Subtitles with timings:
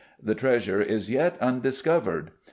[0.19, 2.31] The treasure is yet undiscovered.